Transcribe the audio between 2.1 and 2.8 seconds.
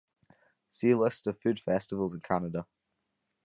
in Canada.